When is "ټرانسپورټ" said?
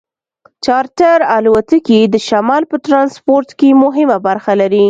2.85-3.47